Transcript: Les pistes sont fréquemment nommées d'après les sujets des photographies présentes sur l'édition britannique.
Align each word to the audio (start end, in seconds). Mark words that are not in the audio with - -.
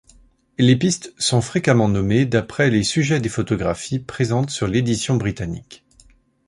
Les 0.57 0.75
pistes 0.75 1.13
sont 1.19 1.41
fréquemment 1.41 1.87
nommées 1.87 2.25
d'après 2.25 2.71
les 2.71 2.81
sujets 2.81 3.19
des 3.19 3.29
photographies 3.29 3.99
présentes 3.99 4.49
sur 4.49 4.65
l'édition 4.65 5.15
britannique. 5.15 5.85